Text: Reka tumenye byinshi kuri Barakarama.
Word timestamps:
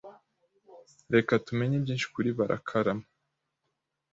Reka 1.13 1.33
tumenye 1.45 1.75
byinshi 1.83 2.07
kuri 2.13 2.29
Barakarama. 2.37 3.05